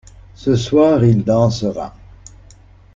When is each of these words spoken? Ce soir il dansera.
Ce 0.33 0.55
soir 0.55 1.03
il 1.05 1.23
dansera. 1.23 1.93